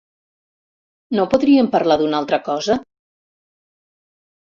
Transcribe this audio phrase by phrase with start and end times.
[1.19, 2.81] No podríem parlar d'una altra cosa?